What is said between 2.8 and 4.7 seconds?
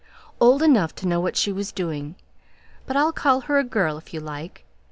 but I'll call her a girl if you like.